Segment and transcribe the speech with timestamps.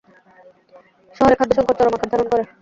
[1.15, 2.43] শহরে খাদ্য-সংকট চরম আকার ধারণ করে।